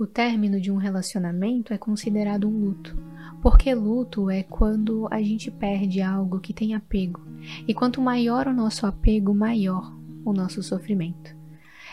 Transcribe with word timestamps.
O 0.00 0.06
término 0.06 0.58
de 0.58 0.72
um 0.72 0.76
relacionamento 0.76 1.74
é 1.74 1.76
considerado 1.76 2.48
um 2.48 2.58
luto, 2.58 2.96
porque 3.42 3.74
luto 3.74 4.30
é 4.30 4.42
quando 4.42 5.06
a 5.10 5.20
gente 5.20 5.50
perde 5.50 6.00
algo 6.00 6.40
que 6.40 6.54
tem 6.54 6.72
apego, 6.72 7.20
e 7.68 7.74
quanto 7.74 8.00
maior 8.00 8.46
o 8.46 8.54
nosso 8.54 8.86
apego, 8.86 9.34
maior 9.34 9.94
o 10.24 10.32
nosso 10.32 10.62
sofrimento. 10.62 11.36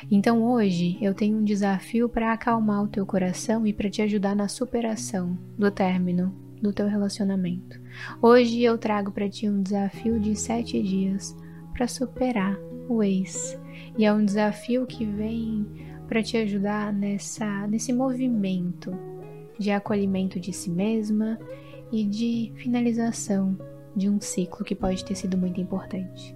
Então 0.09 0.41
hoje 0.41 0.97
eu 1.01 1.13
tenho 1.13 1.37
um 1.37 1.43
desafio 1.43 2.07
para 2.07 2.31
acalmar 2.31 2.81
o 2.81 2.87
teu 2.87 3.05
coração 3.05 3.67
e 3.67 3.73
para 3.73 3.89
te 3.89 4.01
ajudar 4.01 4.37
na 4.37 4.47
superação 4.47 5.37
do 5.57 5.69
término 5.69 6.33
do 6.61 6.71
teu 6.71 6.87
relacionamento. 6.87 7.77
Hoje 8.21 8.63
eu 8.63 8.77
trago 8.77 9.11
para 9.11 9.27
ti 9.27 9.49
um 9.49 9.61
desafio 9.61 10.17
de 10.17 10.33
sete 10.33 10.81
dias 10.81 11.35
para 11.73 11.89
superar 11.89 12.57
o 12.87 13.03
ex. 13.03 13.59
E 13.97 14.05
é 14.05 14.13
um 14.13 14.23
desafio 14.23 14.85
que 14.85 15.05
vem 15.05 15.86
para 16.07 16.23
te 16.23 16.37
ajudar 16.37 16.93
nessa, 16.93 17.67
nesse 17.67 17.91
movimento 17.91 18.91
de 19.59 19.71
acolhimento 19.71 20.39
de 20.39 20.53
si 20.53 20.69
mesma 20.69 21.39
e 21.91 22.03
de 22.03 22.51
finalização 22.55 23.57
de 23.95 24.09
um 24.09 24.21
ciclo 24.21 24.63
que 24.63 24.75
pode 24.75 25.03
ter 25.03 25.15
sido 25.15 25.37
muito 25.37 25.59
importante. 25.59 26.35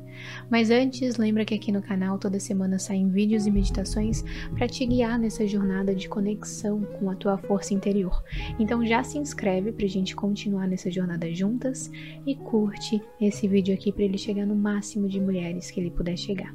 Mas 0.49 0.69
antes, 0.69 1.17
lembra 1.17 1.45
que 1.45 1.53
aqui 1.53 1.71
no 1.71 1.81
canal 1.81 2.17
toda 2.17 2.39
semana 2.39 2.77
saem 2.77 3.09
vídeos 3.09 3.45
e 3.45 3.51
meditações 3.51 4.23
para 4.55 4.67
te 4.67 4.85
guiar 4.85 5.17
nessa 5.17 5.47
jornada 5.47 5.95
de 5.95 6.09
conexão 6.09 6.81
com 6.81 7.09
a 7.09 7.15
tua 7.15 7.37
força 7.37 7.73
interior. 7.73 8.23
Então 8.59 8.85
já 8.85 9.03
se 9.03 9.17
inscreve 9.17 9.71
para 9.71 9.85
a 9.85 9.89
gente 9.89 10.15
continuar 10.15 10.67
nessa 10.67 10.91
jornada 10.91 11.33
juntas 11.33 11.89
e 12.25 12.35
curte 12.35 13.01
esse 13.19 13.47
vídeo 13.47 13.73
aqui 13.73 13.91
para 13.91 14.03
ele 14.03 14.17
chegar 14.17 14.45
no 14.45 14.55
máximo 14.55 15.07
de 15.07 15.19
mulheres 15.19 15.71
que 15.71 15.79
ele 15.79 15.91
puder 15.91 16.17
chegar. 16.17 16.53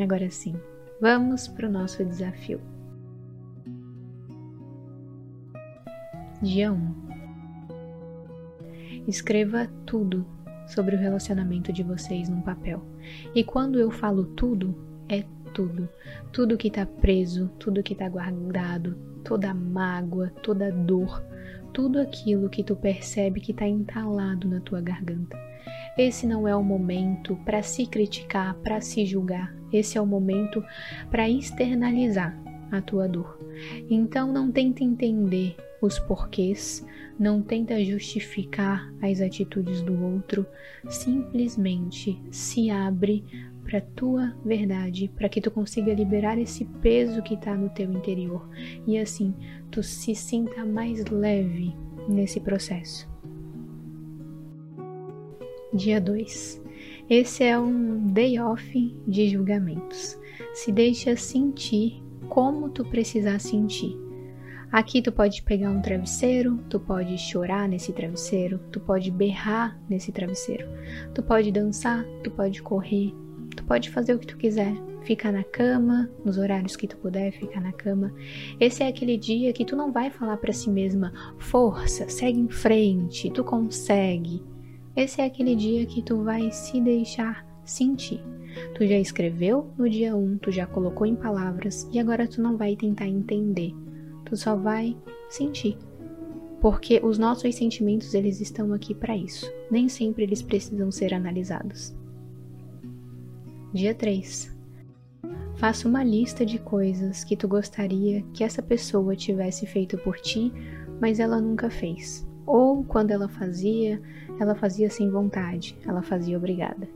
Agora 0.00 0.30
sim, 0.30 0.54
vamos 1.00 1.48
para 1.48 1.66
o 1.66 1.72
nosso 1.72 2.04
desafio. 2.04 2.60
Dia 6.42 6.72
1 6.72 7.10
Escreva 9.08 9.66
tudo 9.86 10.26
sobre 10.66 10.94
o 10.94 10.98
relacionamento 10.98 11.72
de 11.72 11.82
vocês 11.82 12.28
num 12.28 12.42
papel. 12.42 12.84
E 13.34 13.42
quando 13.42 13.78
eu 13.78 13.90
falo 13.90 14.24
tudo, 14.24 14.74
é 15.08 15.24
tudo. 15.54 15.88
Tudo 16.30 16.56
que 16.56 16.70
tá 16.70 16.84
preso, 16.84 17.48
tudo 17.58 17.82
que 17.82 17.94
tá 17.94 18.08
guardado, 18.08 18.94
toda 19.24 19.54
mágoa, 19.54 20.30
toda 20.42 20.70
dor, 20.70 21.24
tudo 21.72 22.00
aquilo 22.00 22.48
que 22.48 22.62
tu 22.62 22.76
percebe 22.76 23.40
que 23.40 23.52
tá 23.52 23.66
entalado 23.66 24.48
na 24.48 24.60
tua 24.60 24.80
garganta. 24.80 25.38
Esse 25.96 26.26
não 26.26 26.46
é 26.46 26.54
o 26.54 26.62
momento 26.62 27.36
para 27.44 27.62
se 27.62 27.86
criticar, 27.86 28.54
para 28.56 28.80
se 28.80 29.04
julgar. 29.04 29.54
Esse 29.72 29.98
é 29.98 30.00
o 30.00 30.06
momento 30.06 30.64
para 31.10 31.28
externalizar 31.28 32.36
a 32.70 32.80
tua 32.80 33.08
dor. 33.08 33.38
Então 33.90 34.32
não 34.32 34.50
tenta 34.50 34.84
entender 34.84 35.56
os 35.82 35.98
porquês, 35.98 36.86
não 37.18 37.42
tenta 37.42 37.82
justificar 37.84 38.92
as 39.02 39.20
atitudes 39.20 39.82
do 39.82 40.02
outro, 40.02 40.46
simplesmente 40.88 42.20
se 42.30 42.70
abre 42.70 43.24
para 43.70 43.80
tua 43.80 44.34
verdade, 44.44 45.08
para 45.14 45.28
que 45.28 45.40
tu 45.40 45.48
consiga 45.48 45.94
liberar 45.94 46.36
esse 46.38 46.64
peso 46.82 47.22
que 47.22 47.34
está 47.34 47.54
no 47.54 47.70
teu 47.70 47.90
interior 47.92 48.48
e 48.84 48.98
assim 48.98 49.32
tu 49.70 49.80
se 49.80 50.12
sinta 50.12 50.66
mais 50.66 51.04
leve 51.06 51.72
nesse 52.08 52.40
processo. 52.40 53.08
Dia 55.72 56.00
2. 56.00 56.60
Esse 57.08 57.44
é 57.44 57.56
um 57.56 58.08
day 58.08 58.40
off 58.40 58.96
de 59.06 59.28
julgamentos. 59.28 60.18
Se 60.52 60.72
deixa 60.72 61.14
sentir 61.14 62.02
como 62.28 62.70
tu 62.70 62.84
precisar 62.84 63.38
sentir 63.38 63.96
Aqui 64.72 65.02
tu 65.02 65.10
pode 65.10 65.42
pegar 65.42 65.68
um 65.68 65.82
travesseiro, 65.82 66.58
tu 66.68 66.78
pode 66.78 67.18
chorar 67.18 67.68
nesse 67.68 67.92
travesseiro, 67.92 68.60
tu 68.70 68.78
pode 68.78 69.10
berrar 69.10 69.76
nesse 69.88 70.12
travesseiro, 70.12 70.64
tu 71.12 71.24
pode 71.24 71.50
dançar, 71.50 72.04
tu 72.22 72.30
pode 72.30 72.62
correr, 72.62 73.12
pode 73.70 73.88
fazer 73.88 74.14
o 74.14 74.18
que 74.18 74.26
tu 74.26 74.36
quiser, 74.36 74.74
ficar 75.04 75.30
na 75.30 75.44
cama, 75.44 76.10
nos 76.24 76.38
horários 76.38 76.74
que 76.74 76.88
tu 76.88 76.96
puder, 76.96 77.30
ficar 77.30 77.60
na 77.60 77.70
cama. 77.70 78.12
Esse 78.58 78.82
é 78.82 78.88
aquele 78.88 79.16
dia 79.16 79.52
que 79.52 79.64
tu 79.64 79.76
não 79.76 79.92
vai 79.92 80.10
falar 80.10 80.38
para 80.38 80.52
si 80.52 80.68
mesma: 80.68 81.12
"Força, 81.38 82.08
segue 82.08 82.40
em 82.40 82.48
frente, 82.48 83.30
tu 83.30 83.44
consegue". 83.44 84.42
Esse 84.96 85.20
é 85.20 85.24
aquele 85.24 85.54
dia 85.54 85.86
que 85.86 86.02
tu 86.02 86.24
vai 86.24 86.50
se 86.50 86.80
deixar 86.80 87.46
sentir. 87.64 88.20
Tu 88.74 88.84
já 88.88 88.98
escreveu 88.98 89.70
no 89.78 89.88
dia 89.88 90.16
1, 90.16 90.20
um, 90.20 90.36
tu 90.36 90.50
já 90.50 90.66
colocou 90.66 91.06
em 91.06 91.14
palavras 91.14 91.88
e 91.92 92.00
agora 92.00 92.26
tu 92.26 92.42
não 92.42 92.56
vai 92.56 92.74
tentar 92.74 93.06
entender 93.06 93.72
tu 94.24 94.36
só 94.36 94.56
vai 94.56 94.96
sentir. 95.28 95.78
Porque 96.60 97.00
os 97.04 97.18
nossos 97.18 97.54
sentimentos 97.54 98.14
eles 98.14 98.40
estão 98.40 98.72
aqui 98.72 98.96
para 98.96 99.16
isso. 99.16 99.48
Nem 99.70 99.88
sempre 99.88 100.24
eles 100.24 100.42
precisam 100.42 100.90
ser 100.90 101.14
analisados. 101.14 101.94
Dia 103.72 103.94
3. 103.94 104.50
Faça 105.54 105.86
uma 105.86 106.02
lista 106.02 106.44
de 106.44 106.58
coisas 106.58 107.22
que 107.22 107.36
tu 107.36 107.46
gostaria 107.46 108.20
que 108.34 108.42
essa 108.42 108.60
pessoa 108.60 109.14
tivesse 109.14 109.64
feito 109.64 109.96
por 109.98 110.16
ti, 110.16 110.52
mas 111.00 111.20
ela 111.20 111.40
nunca 111.40 111.70
fez. 111.70 112.26
Ou 112.44 112.82
quando 112.82 113.12
ela 113.12 113.28
fazia, 113.28 114.02
ela 114.40 114.56
fazia 114.56 114.90
sem 114.90 115.08
vontade, 115.08 115.78
ela 115.86 116.02
fazia 116.02 116.36
obrigada. 116.36 116.88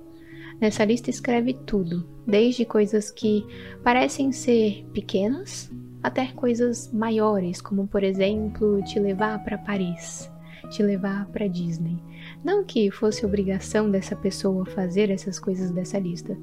Nessa 0.61 0.85
lista 0.85 1.11
escreve 1.11 1.55
tudo, 1.55 2.09
desde 2.27 2.65
coisas 2.65 3.09
que 3.09 3.47
parecem 3.85 4.33
ser 4.33 4.85
pequenas 4.93 5.71
até 6.03 6.27
coisas 6.33 6.93
maiores, 6.93 7.61
como 7.61 7.87
por 7.87 8.03
exemplo 8.03 8.83
te 8.83 8.99
levar 8.99 9.45
para 9.45 9.59
Paris, 9.59 10.29
te 10.75 10.83
levar 10.83 11.27
para 11.27 11.47
Disney. 11.47 12.03
Não 12.43 12.65
que 12.65 12.91
fosse 12.91 13.25
obrigação 13.25 13.91
dessa 13.91 14.17
pessoa 14.17 14.67
fazer 14.67 15.11
essas 15.11 15.39
coisas 15.39 15.71
dessa 15.71 15.99
lista, 15.99 16.37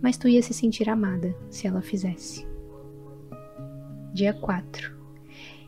mas 0.00 0.16
tu 0.16 0.28
ia 0.28 0.42
se 0.42 0.54
sentir 0.54 0.88
amada 0.88 1.34
se 1.50 1.66
ela 1.66 1.82
fizesse. 1.82 2.46
Dia 4.12 4.32
4. 4.32 4.94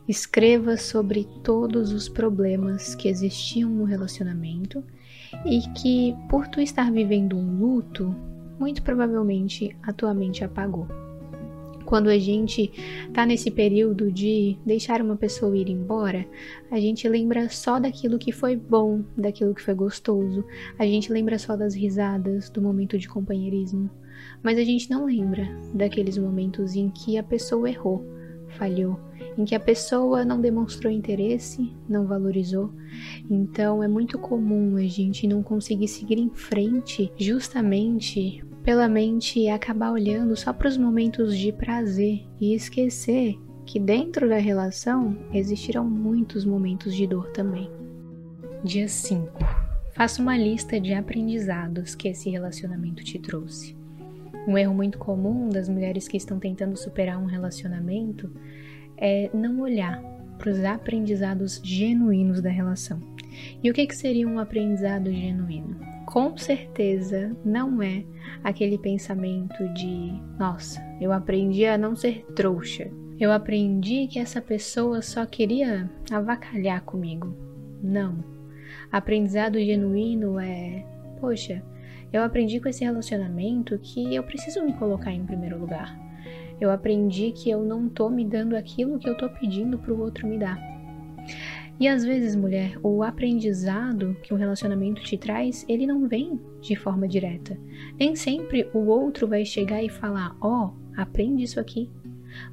Escreva 0.07 0.77
sobre 0.77 1.27
todos 1.43 1.91
os 1.91 2.07
problemas 2.07 2.95
que 2.95 3.09
existiam 3.09 3.69
no 3.69 3.83
relacionamento 3.83 4.81
e 5.45 5.59
que, 5.73 6.15
por 6.29 6.47
tu 6.47 6.61
estar 6.61 6.89
vivendo 6.89 7.35
um 7.35 7.59
luto, 7.59 8.15
muito 8.57 8.81
provavelmente 8.81 9.75
a 9.83 9.91
tua 9.91 10.13
mente 10.13 10.45
apagou. 10.45 10.87
Quando 11.87 12.09
a 12.09 12.19
gente 12.19 12.69
tá 13.13 13.25
nesse 13.25 13.49
período 13.49 14.11
de 14.11 14.57
deixar 14.65 15.01
uma 15.01 15.15
pessoa 15.15 15.55
ir 15.55 15.69
embora, 15.69 16.27
a 16.69 16.77
gente 16.81 17.07
lembra 17.07 17.47
só 17.47 17.79
daquilo 17.79 18.19
que 18.19 18.33
foi 18.33 18.57
bom, 18.57 19.05
daquilo 19.17 19.55
que 19.55 19.61
foi 19.61 19.73
gostoso, 19.73 20.43
a 20.77 20.85
gente 20.85 21.09
lembra 21.09 21.39
só 21.39 21.55
das 21.55 21.73
risadas, 21.73 22.49
do 22.49 22.61
momento 22.61 22.99
de 22.99 23.07
companheirismo, 23.07 23.89
mas 24.43 24.57
a 24.57 24.65
gente 24.65 24.89
não 24.89 25.05
lembra 25.05 25.47
daqueles 25.73 26.17
momentos 26.17 26.75
em 26.75 26.89
que 26.89 27.17
a 27.17 27.23
pessoa 27.23 27.69
errou, 27.69 28.05
falhou, 28.57 28.99
em 29.37 29.45
que 29.45 29.53
a 29.53 29.59
pessoa 29.59 30.25
não 30.25 30.41
demonstrou 30.41 30.91
interesse, 30.91 31.71
não 31.87 32.07
valorizou. 32.07 32.71
Então 33.29 33.83
é 33.83 33.87
muito 33.87 34.17
comum 34.17 34.75
a 34.77 34.87
gente 34.87 35.27
não 35.27 35.43
conseguir 35.43 35.87
seguir 35.87 36.17
em 36.17 36.29
frente 36.29 37.11
justamente 37.17 38.43
pela 38.63 38.89
mente 38.89 39.47
acabar 39.47 39.91
olhando 39.91 40.35
só 40.35 40.51
para 40.51 40.67
os 40.67 40.77
momentos 40.77 41.37
de 41.37 41.53
prazer 41.53 42.25
e 42.41 42.53
esquecer 42.53 43.39
que 43.65 43.79
dentro 43.79 44.27
da 44.27 44.37
relação 44.37 45.17
existirão 45.33 45.85
muitos 45.85 46.43
momentos 46.43 46.95
de 46.95 47.05
dor 47.05 47.29
também. 47.31 47.69
Dia 48.63 48.87
5. 48.87 49.31
Faça 49.93 50.21
uma 50.21 50.37
lista 50.37 50.79
de 50.79 50.93
aprendizados 50.93 51.95
que 51.95 52.07
esse 52.07 52.29
relacionamento 52.29 53.03
te 53.03 53.19
trouxe. 53.19 53.75
Um 54.47 54.57
erro 54.57 54.73
muito 54.73 54.97
comum 54.97 55.49
das 55.49 55.67
mulheres 55.67 56.07
que 56.07 56.15
estão 56.15 56.39
tentando 56.39 56.77
superar 56.77 57.17
um 57.17 57.25
relacionamento 57.25 58.31
é 58.97 59.29
não 59.33 59.61
olhar 59.61 60.01
para 60.37 60.51
os 60.51 60.63
aprendizados 60.63 61.61
genuínos 61.63 62.41
da 62.41 62.49
relação. 62.49 62.99
E 63.63 63.69
o 63.69 63.73
que, 63.73 63.85
que 63.85 63.95
seria 63.95 64.27
um 64.27 64.39
aprendizado 64.39 65.11
genuíno? 65.11 65.79
Com 66.05 66.37
certeza 66.37 67.35
não 67.43 67.81
é 67.81 68.03
aquele 68.43 68.77
pensamento 68.77 69.67
de 69.73 70.13
nossa, 70.39 70.81
eu 71.01 71.11
aprendi 71.11 71.65
a 71.65 71.77
não 71.77 71.95
ser 71.95 72.25
trouxa. 72.35 72.89
Eu 73.19 73.31
aprendi 73.31 74.07
que 74.07 74.19
essa 74.19 74.39
pessoa 74.39 75.01
só 75.01 75.25
queria 75.25 75.89
avacalhar 76.11 76.83
comigo. 76.83 77.35
Não. 77.81 78.23
Aprendizado 78.91 79.59
genuíno 79.59 80.39
é, 80.39 80.85
poxa, 81.19 81.63
eu 82.13 82.23
aprendi 82.23 82.59
com 82.59 82.69
esse 82.69 82.85
relacionamento 82.85 83.77
que 83.79 84.13
eu 84.13 84.23
preciso 84.23 84.63
me 84.63 84.73
colocar 84.73 85.11
em 85.11 85.25
primeiro 85.25 85.59
lugar. 85.59 85.97
Eu 86.59 86.71
aprendi 86.71 87.31
que 87.31 87.49
eu 87.49 87.63
não 87.63 87.87
tô 87.87 88.09
me 88.09 88.25
dando 88.25 88.55
aquilo 88.55 88.97
que 88.99 89.09
eu 89.09 89.15
tô 89.15 89.29
pedindo 89.29 89.77
pro 89.77 89.99
outro 89.99 90.27
me 90.27 90.37
dar. 90.37 90.57
E 91.79 91.87
às 91.87 92.03
vezes, 92.03 92.35
mulher, 92.35 92.79
o 92.81 93.03
aprendizado 93.03 94.17
que 94.23 94.33
um 94.33 94.37
relacionamento 94.37 95.03
te 95.03 95.15
traz, 95.15 95.63
ele 95.69 95.85
não 95.85 96.07
vem 96.07 96.39
de 96.59 96.75
forma 96.75 97.07
direta. 97.07 97.57
Nem 97.99 98.15
sempre 98.15 98.67
o 98.73 98.87
outro 98.87 99.27
vai 99.27 99.45
chegar 99.45 99.83
e 99.83 99.89
falar: 99.89 100.35
"Ó, 100.41 100.69
oh, 100.69 100.99
aprende 100.99 101.43
isso 101.43 101.59
aqui". 101.59 101.91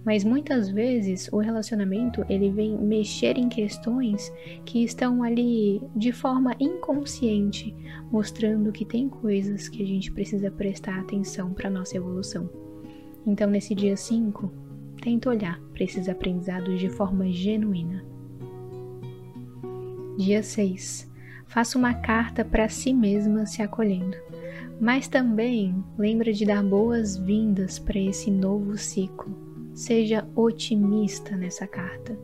Mas 0.05 0.25
muitas 0.25 0.69
vezes 0.69 1.29
o 1.33 1.39
relacionamento 1.39 2.25
ele 2.29 2.51
vem 2.51 2.77
mexer 2.77 3.37
em 3.39 3.49
questões 3.49 4.33
que 4.65 4.85
estão 4.85 5.23
ali 5.23 5.81
de 5.97 6.13
forma 6.13 6.55
inconsciente, 6.61 7.75
mostrando 8.11 8.73
que 8.73 8.85
tem 8.85 9.09
coisas 9.09 9.69
que 9.69 9.83
a 9.83 9.87
gente 9.87 10.13
precisa 10.13 10.51
prestar 10.51 11.01
atenção 11.01 11.53
para 11.53 11.71
nossa 11.71 11.97
evolução. 11.97 12.64
Então 13.27 13.49
nesse 13.49 13.75
dia 13.75 13.97
5, 13.97 14.51
tenta 15.03 15.31
olhar 15.31 15.61
para 15.73 15.85
esses 15.85 16.09
aprendizados 16.09 16.79
de 16.79 16.89
forma 16.89 17.31
genuína. 17.31 18.05
Dia 20.17 20.43
6. 20.43 21.11
Faça 21.47 21.79
uma 21.79 21.95
carta 21.95 22.45
para 22.45 22.69
si 22.69 22.93
mesma 22.93 23.47
se 23.47 23.63
acolhendo. 23.63 24.17
Mas 24.81 25.09
também 25.09 25.75
lembra 25.97 26.33
de 26.33 26.45
dar 26.45 26.63
boas-vindas 26.63 27.79
para 27.79 27.99
esse 27.99 28.31
novo 28.31 28.77
ciclo. 28.77 29.35
Seja 29.73 30.27
otimista 30.35 31.37
nessa 31.37 31.67
carta. 31.67 32.17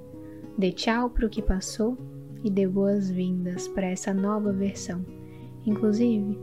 Dê 0.58 0.72
tchau 0.72 1.10
para 1.10 1.26
o 1.26 1.30
que 1.30 1.42
passou 1.42 1.96
e 2.44 2.50
dê 2.50 2.66
boas-vindas 2.66 3.68
para 3.68 3.86
essa 3.86 4.12
nova 4.12 4.52
versão. 4.52 5.04
Inclusive, 5.66 6.38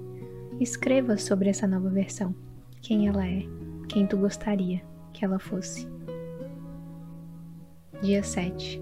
escreva 0.60 1.18
sobre 1.18 1.50
essa 1.50 1.68
nova 1.68 1.90
versão, 1.90 2.34
quem 2.82 3.08
ela 3.08 3.28
é, 3.28 3.44
quem 3.88 4.06
tu 4.06 4.18
gostaria 4.18 4.82
que 5.14 5.26
ela 5.26 5.40
fosse. 5.40 5.88
Dia 8.02 8.22
7. 8.22 8.82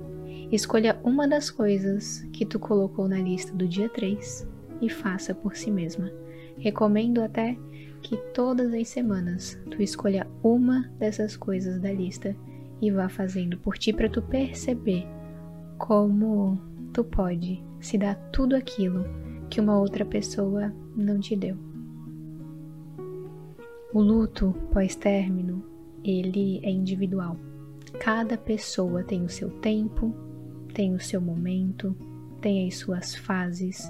Escolha 0.51 0.99
uma 1.03 1.27
das 1.27 1.49
coisas 1.49 2.21
que 2.33 2.45
tu 2.45 2.59
colocou 2.59 3.07
na 3.07 3.19
lista 3.19 3.53
do 3.53 3.67
dia 3.67 3.89
3 3.89 4.47
e 4.81 4.89
faça 4.89 5.33
por 5.33 5.55
si 5.55 5.71
mesma. 5.71 6.11
Recomendo 6.57 7.21
até 7.21 7.57
que 8.01 8.17
todas 8.33 8.73
as 8.73 8.87
semanas 8.87 9.59
tu 9.71 9.81
escolha 9.81 10.27
uma 10.43 10.89
dessas 10.99 11.35
coisas 11.35 11.79
da 11.79 11.91
lista 11.91 12.35
e 12.81 12.91
vá 12.91 13.09
fazendo 13.09 13.57
por 13.57 13.77
ti 13.77 13.91
para 13.91 14.09
tu 14.09 14.21
perceber 14.21 15.07
como 15.77 16.59
tu 16.93 17.03
pode 17.03 17.63
se 17.79 17.97
dar 17.97 18.15
tudo 18.31 18.55
aquilo 18.55 19.05
que 19.49 19.59
uma 19.59 19.77
outra 19.79 20.05
pessoa 20.05 20.73
não 20.95 21.19
te 21.19 21.35
deu. 21.35 21.74
O 23.95 24.01
luto 24.01 24.53
pós-término, 24.73 25.63
ele 26.03 26.59
é 26.63 26.69
individual. 26.69 27.37
Cada 27.97 28.37
pessoa 28.37 29.05
tem 29.05 29.23
o 29.23 29.29
seu 29.29 29.49
tempo, 29.49 30.13
tem 30.73 30.93
o 30.93 30.99
seu 30.99 31.21
momento, 31.21 31.95
tem 32.41 32.67
as 32.67 32.75
suas 32.75 33.15
fases, 33.15 33.89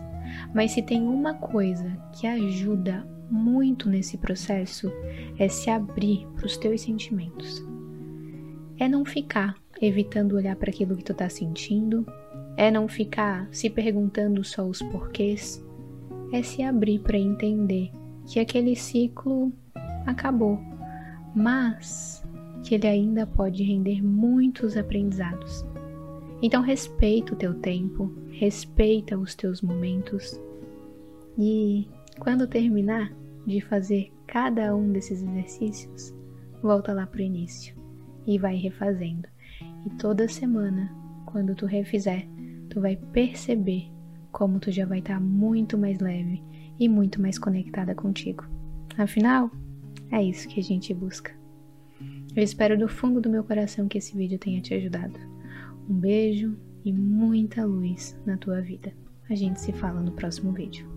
mas 0.54 0.74
se 0.74 0.84
tem 0.84 1.02
uma 1.02 1.34
coisa 1.34 1.90
que 2.14 2.28
ajuda 2.28 3.04
muito 3.32 3.90
nesse 3.90 4.16
processo 4.16 4.92
é 5.40 5.50
se 5.50 5.72
abrir 5.72 6.28
para 6.36 6.46
os 6.46 6.56
teus 6.56 6.82
sentimentos. 6.82 7.66
É 8.78 8.88
não 8.88 9.04
ficar 9.06 9.56
evitando 9.82 10.36
olhar 10.36 10.56
para 10.56 10.70
aquilo 10.70 10.96
que 10.96 11.04
tu 11.04 11.16
tá 11.16 11.30
sentindo, 11.30 12.06
é 12.56 12.70
não 12.70 12.88
ficar 12.88 13.50
se 13.52 13.72
perguntando 13.72 14.44
só 14.44 14.68
os 14.68 14.84
porquês, 14.84 15.66
é 16.32 16.44
se 16.44 16.62
abrir 16.62 17.00
para 17.00 17.18
entender 17.18 17.90
que 18.28 18.40
aquele 18.40 18.76
ciclo 18.76 19.52
acabou, 20.06 20.60
mas 21.36 22.24
que 22.64 22.76
ele 22.76 22.88
ainda 22.88 23.28
pode 23.28 23.64
render 23.64 24.02
muitos 24.02 24.76
aprendizados. 24.76 25.66
Então 26.42 26.62
respeita 26.62 27.34
o 27.34 27.38
teu 27.38 27.54
tempo, 27.56 28.12
respeita 28.30 29.18
os 29.18 29.36
teus 29.36 29.62
momentos 29.62 30.40
e 31.38 31.88
quando 32.20 32.48
terminar 32.48 33.12
de 33.46 33.62
fazer 33.62 34.12
cada 34.26 34.76
um 34.76 34.92
desses 34.92 35.22
exercícios, 35.22 36.14
volta 36.62 36.94
lá 36.94 37.06
para 37.06 37.20
o 37.20 37.24
início 37.24 37.76
e 38.26 38.38
vai 38.40 38.56
refazendo. 38.56 39.28
E 39.86 39.90
toda 39.92 40.28
semana, 40.28 40.92
quando 41.26 41.56
tu 41.56 41.66
refizer, 41.66 42.28
tu 42.70 42.82
vai 42.82 42.96
perceber 42.96 43.92
como 44.32 44.60
tu 44.60 44.72
já 44.72 44.86
vai 44.86 45.00
estar 45.00 45.16
tá 45.16 45.20
muito 45.20 45.78
mais 45.78 46.00
leve 46.00 46.44
e 46.80 46.90
muito 46.90 47.22
mais 47.22 47.38
conectada 47.38 47.94
contigo. 47.94 48.46
Afinal, 48.98 49.52
é 50.12 50.24
isso 50.24 50.48
que 50.48 50.60
a 50.60 50.64
gente 50.64 50.94
busca. 50.94 51.34
Eu 52.36 52.44
espero 52.44 52.78
do 52.78 52.88
fundo 52.88 53.22
do 53.22 53.30
meu 53.30 53.44
coração 53.44 53.88
que 53.88 53.98
esse 53.98 54.16
vídeo 54.16 54.38
tenha 54.38 54.62
te 54.62 54.74
ajudado. 54.74 55.18
Um 55.90 55.94
beijo 55.94 56.58
e 56.84 56.92
muita 56.92 57.66
luz 57.66 58.20
na 58.26 58.38
tua 58.38 58.62
vida. 58.62 58.94
A 59.30 59.36
gente 59.36 59.60
se 59.60 59.72
fala 59.72 60.02
no 60.02 60.12
próximo 60.12 60.52
vídeo. 60.52 60.95